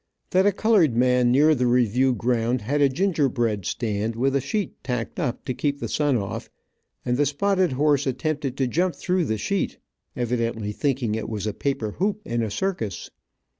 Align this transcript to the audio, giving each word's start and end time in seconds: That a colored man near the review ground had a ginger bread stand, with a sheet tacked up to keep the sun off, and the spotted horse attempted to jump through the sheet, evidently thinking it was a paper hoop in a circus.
That 0.31 0.47
a 0.47 0.51
colored 0.51 0.97
man 0.97 1.31
near 1.31 1.53
the 1.53 1.67
review 1.67 2.15
ground 2.15 2.61
had 2.63 2.81
a 2.81 2.89
ginger 2.89 3.29
bread 3.29 3.67
stand, 3.67 4.15
with 4.15 4.35
a 4.35 4.41
sheet 4.41 4.83
tacked 4.83 5.19
up 5.19 5.45
to 5.45 5.53
keep 5.53 5.79
the 5.79 5.87
sun 5.87 6.17
off, 6.17 6.49
and 7.05 7.17
the 7.17 7.25
spotted 7.27 7.73
horse 7.73 8.07
attempted 8.07 8.57
to 8.57 8.65
jump 8.67 8.95
through 8.95 9.25
the 9.25 9.37
sheet, 9.37 9.77
evidently 10.15 10.71
thinking 10.71 11.13
it 11.13 11.29
was 11.29 11.45
a 11.45 11.53
paper 11.53 11.91
hoop 11.91 12.19
in 12.25 12.41
a 12.41 12.49
circus. 12.49 13.11